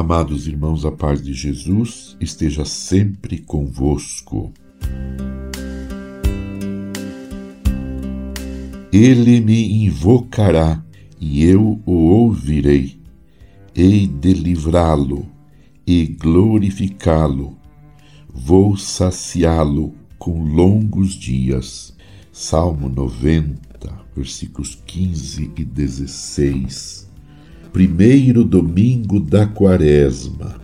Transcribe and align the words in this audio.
Amados 0.00 0.46
irmãos, 0.46 0.86
a 0.86 0.90
paz 0.90 1.22
de 1.22 1.34
Jesus 1.34 2.16
esteja 2.18 2.64
sempre 2.64 3.36
convosco. 3.36 4.50
Ele 8.90 9.42
me 9.42 9.84
invocará 9.84 10.82
e 11.20 11.44
eu 11.44 11.82
o 11.84 11.92
ouvirei. 11.92 12.98
Hei 13.76 14.06
de 14.06 14.32
livrá-lo 14.32 15.26
e 15.86 16.06
glorificá-lo. 16.06 17.58
Vou 18.26 18.78
saciá-lo 18.78 19.94
com 20.18 20.42
longos 20.42 21.12
dias. 21.12 21.94
Salmo 22.32 22.88
90, 22.88 23.58
versículos 24.16 24.76
15 24.86 25.52
e 25.58 25.62
16 25.62 27.09
primeiro 27.72 28.44
domingo 28.44 29.20
da 29.20 29.46
Quaresma. 29.46 30.60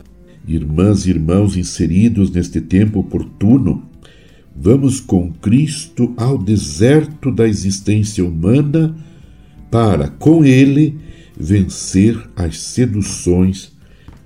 Irmãs 0.46 1.06
e 1.06 1.10
irmãos 1.10 1.56
inseridos 1.56 2.30
neste 2.30 2.60
tempo 2.60 3.00
oportuno, 3.00 3.88
vamos 4.54 5.00
com 5.00 5.32
Cristo 5.32 6.14
ao 6.16 6.38
deserto 6.38 7.30
da 7.30 7.48
existência 7.48 8.24
humana 8.24 8.96
para, 9.70 10.08
com 10.08 10.44
Ele, 10.44 10.98
vencer 11.38 12.18
as 12.36 12.60
seduções 12.60 13.72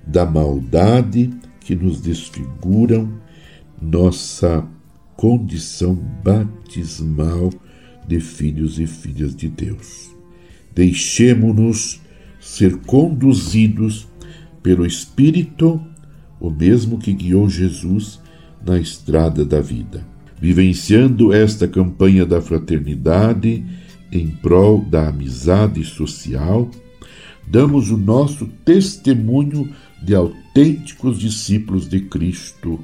da 0.06 0.24
maldade 0.26 1.30
que 1.60 1.74
nos 1.74 2.00
desfiguram 2.00 3.10
nossa 3.80 4.66
condição 5.16 5.94
batismal 6.24 7.50
de 8.06 8.20
filhos 8.20 8.78
e 8.78 8.86
filhas 8.86 9.34
de 9.34 9.48
Deus. 9.48 10.10
Deixemo-nos 10.74 12.00
ser 12.40 12.78
conduzidos 12.78 14.08
pelo 14.62 14.86
Espírito, 14.86 15.80
o 16.40 16.50
mesmo 16.50 16.98
que 16.98 17.12
guiou 17.12 17.48
Jesus 17.48 18.18
na 18.64 18.78
estrada 18.78 19.44
da 19.44 19.60
vida. 19.60 20.06
Vivenciando 20.40 21.32
esta 21.32 21.68
campanha 21.68 22.24
da 22.24 22.40
fraternidade 22.40 23.62
em 24.10 24.26
prol 24.28 24.82
da 24.82 25.08
amizade 25.08 25.84
social, 25.84 26.70
damos 27.46 27.90
o 27.90 27.96
nosso 27.96 28.46
testemunho 28.64 29.70
de 30.02 30.14
autênticos 30.14 31.18
discípulos 31.18 31.88
de 31.88 32.00
Cristo, 32.00 32.80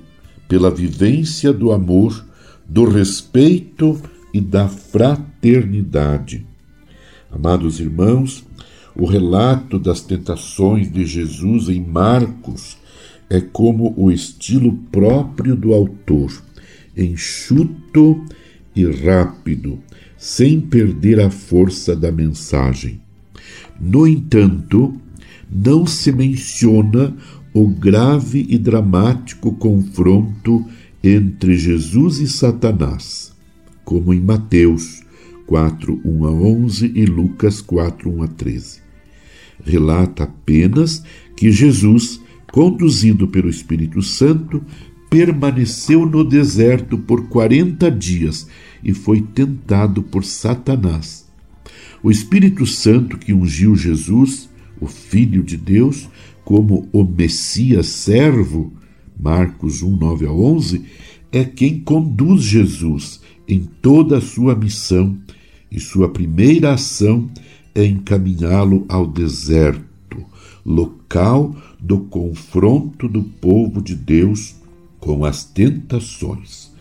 pela 0.47 0.71
vivência 0.71 1.53
do 1.53 1.73
amor, 1.73 2.25
do 2.69 2.85
respeito 2.85 4.01
e 4.33 4.41
da 4.41 4.69
fraternidade. 4.69 6.47
Amados 7.31 7.81
irmãos, 7.81 8.45
o 8.99 9.05
relato 9.05 9.79
das 9.79 10.01
tentações 10.01 10.91
de 10.91 11.05
Jesus 11.05 11.69
em 11.69 11.85
Marcos 11.85 12.79
é 13.29 13.41
como 13.41 13.93
o 13.97 14.11
estilo 14.11 14.73
próprio 14.91 15.55
do 15.55 15.75
autor, 15.75 16.33
enxuto 16.97 18.25
e 18.75 18.87
rápido, 18.87 19.79
sem 20.17 20.61
perder 20.61 21.21
a 21.21 21.31
força 21.31 21.95
da 21.95 22.11
mensagem. 22.11 23.01
No 23.79 24.07
entanto, 24.07 24.95
não 25.51 25.87
se 25.87 26.11
menciona 26.11 27.15
o 27.53 27.69
grave 27.69 28.47
e 28.49 28.57
dramático 28.57 29.53
confronto 29.53 30.65
entre 31.05 31.57
Jesus 31.57 32.19
e 32.19 32.29
Satanás, 32.29 33.33
como 33.85 34.15
em 34.15 34.21
Mateus 34.21 35.03
4, 35.47 36.01
1 36.03 36.25
a 36.25 36.31
11 36.31 36.93
e 36.95 37.05
Lucas 37.05 37.61
4, 37.61 38.11
1 38.11 38.23
a 38.23 38.29
13 38.29 38.86
relata 39.65 40.25
apenas 40.25 41.03
que 41.37 41.51
Jesus, 41.51 42.21
conduzido 42.53 43.29
pelo 43.29 43.49
Espírito 43.49 44.03
Santo, 44.03 44.63
permaneceu 45.11 46.05
no 46.05 46.25
deserto 46.25 46.99
por 46.99 47.29
quarenta 47.29 47.91
dias 47.91 48.49
e 48.83 48.93
foi 48.93 49.21
tentado 49.21 50.03
por 50.03 50.25
Satanás. 50.25 51.27
O 52.03 52.11
Espírito 52.11 52.67
Santo 52.67 53.19
que 53.19 53.33
ungiu 53.33 53.75
Jesus, 53.75 54.49
o 54.81 54.87
Filho 54.87 55.43
de 55.43 55.57
Deus, 55.57 56.09
como 56.45 56.89
o 56.93 57.03
Messias 57.03 57.87
servo, 57.87 58.73
Marcos 59.19 59.83
1, 59.83 59.97
9 59.97 60.27
a 60.27 60.33
11, 60.33 60.85
é 61.33 61.45
quem 61.45 61.81
conduz 61.81 62.43
Jesus 62.43 63.21
em 63.49 63.61
toda 63.81 64.19
a 64.19 64.21
sua 64.21 64.55
missão 64.55 65.17
e 65.71 65.81
sua 65.81 66.09
primeira 66.09 66.75
ação 66.75 67.29
encaminhá-lo 67.85 68.87
ao 68.89 69.07
deserto, 69.07 69.85
local 70.65 71.55
do 71.79 72.01
confronto 72.01 73.07
do 73.09 73.23
povo 73.23 73.83
de 73.83 73.95
Deus 73.95 74.57
com 74.99 75.25
as 75.25 75.45
tentações 75.45 76.73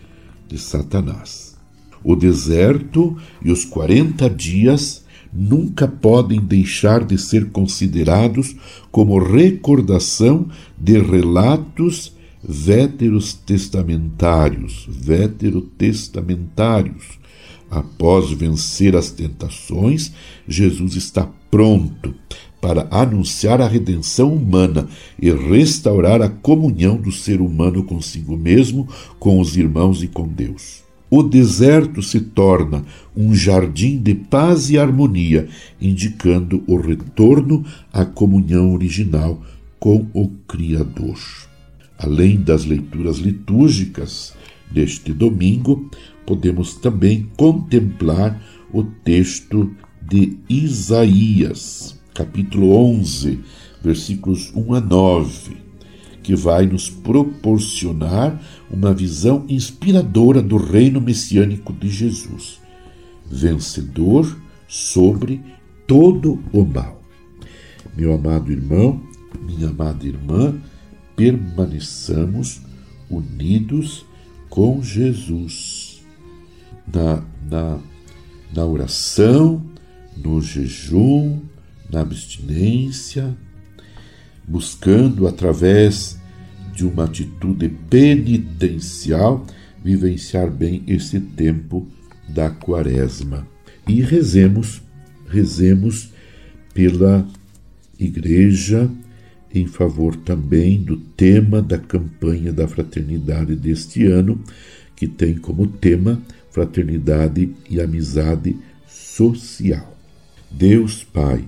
de 0.48 0.58
Satanás. 0.58 1.54
O 2.02 2.16
deserto 2.16 3.16
e 3.44 3.50
os 3.50 3.64
quarenta 3.64 4.30
dias 4.30 5.04
nunca 5.32 5.88
podem 5.88 6.40
deixar 6.40 7.04
de 7.04 7.18
ser 7.18 7.50
considerados 7.50 8.54
como 8.90 9.18
recordação 9.18 10.48
de 10.78 10.98
relatos 10.98 12.14
veterotestamentários, 12.42 14.86
veterotestamentários, 14.88 17.18
Após 17.70 18.30
vencer 18.30 18.94
as 18.94 19.10
tentações, 19.10 20.12
Jesus 20.46 20.94
está 20.94 21.28
pronto 21.50 22.14
para 22.60 22.88
anunciar 22.90 23.60
a 23.60 23.68
redenção 23.68 24.34
humana 24.34 24.88
e 25.20 25.30
restaurar 25.30 26.22
a 26.22 26.28
comunhão 26.28 26.96
do 26.96 27.12
ser 27.12 27.40
humano 27.40 27.84
consigo 27.84 28.36
mesmo, 28.36 28.88
com 29.18 29.40
os 29.40 29.56
irmãos 29.56 30.02
e 30.02 30.08
com 30.08 30.26
Deus. 30.26 30.84
O 31.08 31.22
deserto 31.22 32.02
se 32.02 32.20
torna 32.20 32.84
um 33.16 33.32
jardim 33.34 33.98
de 33.98 34.14
paz 34.14 34.70
e 34.70 34.78
harmonia, 34.78 35.48
indicando 35.80 36.64
o 36.66 36.76
retorno 36.76 37.64
à 37.92 38.04
comunhão 38.04 38.74
original 38.74 39.40
com 39.78 40.06
o 40.12 40.28
Criador. 40.48 41.16
Além 41.98 42.40
das 42.40 42.64
leituras 42.64 43.18
litúrgicas 43.18 44.34
deste 44.70 45.12
domingo, 45.12 45.90
podemos 46.26 46.74
também 46.74 47.30
contemplar 47.36 48.42
o 48.72 48.82
texto 48.82 49.70
de 50.02 50.38
Isaías, 50.48 51.98
capítulo 52.14 52.72
11, 52.72 53.40
versículos 53.82 54.52
1 54.54 54.74
a 54.74 54.80
9, 54.80 55.56
que 56.22 56.34
vai 56.34 56.66
nos 56.66 56.90
proporcionar 56.90 58.40
uma 58.70 58.92
visão 58.92 59.44
inspiradora 59.48 60.42
do 60.42 60.56
reino 60.56 61.00
messiânico 61.00 61.72
de 61.72 61.88
Jesus, 61.88 62.60
vencedor 63.30 64.36
sobre 64.68 65.40
todo 65.86 66.42
o 66.52 66.64
mal. 66.64 67.00
Meu 67.96 68.12
amado 68.12 68.52
irmão, 68.52 69.00
minha 69.40 69.68
amada 69.68 70.04
irmã, 70.06 70.54
permaneçamos 71.16 72.60
unidos 73.10 74.04
com 74.48 74.82
Jesus 74.82 76.04
na, 76.86 77.24
na, 77.50 77.80
na 78.54 78.64
oração, 78.64 79.64
no 80.16 80.40
jejum, 80.40 81.40
na 81.90 82.00
abstinência, 82.00 83.36
buscando 84.46 85.26
através 85.26 86.18
de 86.72 86.86
uma 86.86 87.04
atitude 87.04 87.68
penitencial 87.90 89.44
vivenciar 89.82 90.50
bem 90.50 90.82
esse 90.86 91.20
tempo 91.20 91.86
da 92.28 92.50
quaresma. 92.50 93.46
E 93.86 94.00
rezemos, 94.00 94.82
rezemos 95.28 96.10
pela 96.74 97.26
igreja 97.98 98.90
em 99.58 99.66
favor 99.66 100.16
também 100.16 100.80
do 100.80 100.96
tema 100.96 101.62
da 101.62 101.78
campanha 101.78 102.52
da 102.52 102.68
fraternidade 102.68 103.54
deste 103.54 104.04
ano, 104.06 104.40
que 104.94 105.06
tem 105.06 105.36
como 105.36 105.66
tema 105.66 106.20
fraternidade 106.50 107.50
e 107.68 107.80
amizade 107.80 108.56
social. 108.86 109.96
Deus 110.50 111.04
Pai, 111.04 111.44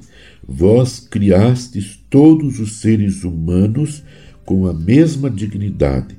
vós 0.47 1.01
criastes 1.01 1.99
todos 2.11 2.61
os 2.61 2.81
seres 2.81 3.25
humanos 3.25 4.03
com 4.45 4.67
a 4.67 4.73
mesma 4.73 5.31
dignidade. 5.31 6.17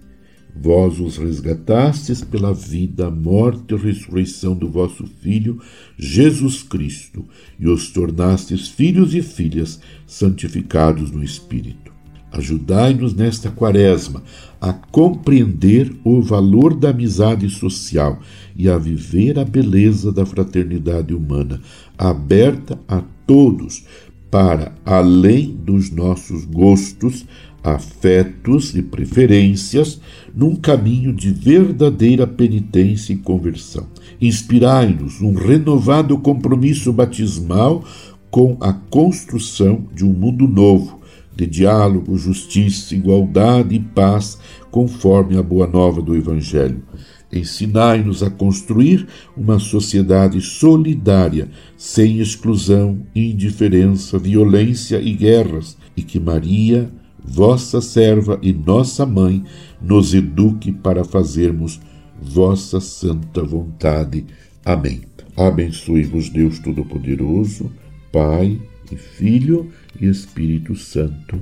Vós 0.56 1.00
os 1.00 1.18
resgatastes 1.18 2.22
pela 2.22 2.54
vida, 2.54 3.10
morte 3.10 3.74
e 3.74 3.78
ressurreição 3.78 4.56
do 4.56 4.68
vosso 4.68 5.06
Filho, 5.22 5.62
Jesus 5.98 6.64
Cristo, 6.64 7.26
e 7.60 7.68
os 7.68 7.92
tornastes 7.92 8.68
filhos 8.68 9.14
e 9.14 9.22
filhas 9.22 9.80
santificados 10.06 11.12
no 11.12 11.24
Espírito. 11.24 11.90
Ajudai-nos 12.32 13.16
nesta 13.16 13.50
quaresma 13.50 14.22
a 14.62 14.72
compreender 14.72 15.96
o 16.04 16.22
valor 16.22 16.76
da 16.76 16.90
amizade 16.90 17.50
social 17.50 18.20
e 18.56 18.70
a 18.70 18.78
viver 18.78 19.40
a 19.40 19.46
beleza 19.46 20.12
da 20.12 20.26
fraternidade 20.26 21.14
humana, 21.14 21.60
aberta 21.98 22.80
a 22.88 23.02
todos, 23.26 23.84
para, 24.30 24.74
além 24.86 25.56
dos 25.56 25.90
nossos 25.90 26.46
gostos, 26.46 27.26
afetos 27.64 28.74
e 28.76 28.82
preferências 28.82 30.00
num 30.34 30.56
caminho 30.56 31.14
de 31.14 31.32
verdadeira 31.32 32.26
penitência 32.26 33.14
e 33.14 33.18
conversão. 33.18 33.88
Inspirai-nos 34.22 35.22
um 35.22 35.34
renovado 35.34 36.18
compromisso 36.18 36.94
batismal 36.94 37.84
com 38.30 38.58
a 38.62 38.72
construção 38.72 39.86
de 39.94 40.06
um 40.06 40.14
mundo 40.14 40.48
novo, 40.48 41.00
de 41.36 41.48
diálogo, 41.48 42.18
justiça, 42.18 42.94
igualdade 42.94 43.76
e 43.76 43.80
paz, 43.80 44.38
conforme 44.70 45.38
a 45.38 45.44
boa 45.44 45.66
nova 45.66 46.02
do 46.02 46.16
Evangelho. 46.16 46.84
Ensinai-nos 47.32 48.24
a 48.24 48.30
construir 48.30 49.08
uma 49.38 49.60
sociedade 49.60 50.42
solidária, 50.42 51.50
sem 51.78 52.20
exclusão, 52.20 53.00
indiferença, 53.16 54.18
violência 54.18 55.00
e 55.00 55.14
guerras, 55.14 55.78
e 55.96 56.02
que 56.02 56.20
Maria, 56.20 56.90
vossa 57.24 57.82
serva 57.82 58.40
e 58.42 58.52
nossa 58.52 59.06
mãe, 59.06 59.44
nos 59.82 60.14
eduque 60.14 60.72
para 60.72 61.04
fazermos 61.04 61.80
vossa 62.22 62.80
santa 62.80 63.44
vontade. 63.44 64.26
Amém. 64.66 65.02
Abençoe-vos 65.38 66.30
Deus 66.30 66.60
Todo-Poderoso, 66.60 67.72
Pai 68.12 68.60
e 68.92 68.96
Filho 68.96 69.72
e 70.02 70.08
Espírito 70.08 70.76
Santo. 70.76 71.40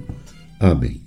Amém. 0.60 1.07